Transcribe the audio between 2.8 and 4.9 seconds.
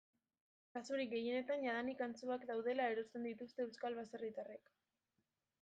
erosten dituzte euskal baserritarrek.